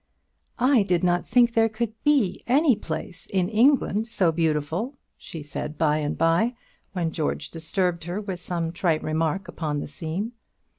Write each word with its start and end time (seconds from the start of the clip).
"I 0.57 0.81
did 0.81 1.03
not 1.03 1.27
think 1.27 1.53
there 1.53 1.69
could 1.69 1.93
be 2.03 2.41
any 2.47 2.75
place 2.75 3.27
in 3.27 3.49
England 3.49 4.07
so 4.07 4.31
beautiful," 4.31 4.97
she 5.15 5.43
said 5.43 5.77
by 5.77 5.97
and 5.97 6.17
by, 6.17 6.55
when 6.93 7.11
George 7.11 7.51
disturbed 7.51 8.05
her 8.05 8.19
with 8.19 8.39
some 8.39 8.71
trite 8.71 9.03
remark 9.03 9.47
upon 9.47 9.79
the 9.79 9.87
scene. 9.87 10.31